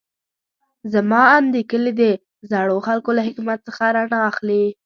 [0.93, 2.03] زما اند د کلي د
[2.51, 4.63] زړو خلکو له حکمت څخه رڼا اخلي.